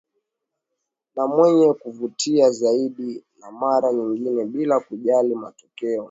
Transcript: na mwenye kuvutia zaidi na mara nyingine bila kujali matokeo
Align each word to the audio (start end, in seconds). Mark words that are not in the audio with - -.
na 1.15 1.27
mwenye 1.27 1.73
kuvutia 1.73 2.49
zaidi 2.51 3.23
na 3.41 3.51
mara 3.51 3.93
nyingine 3.93 4.45
bila 4.45 4.79
kujali 4.79 5.35
matokeo 5.35 5.99